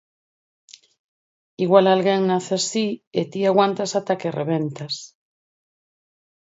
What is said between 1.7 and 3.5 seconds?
alguén nace así e ti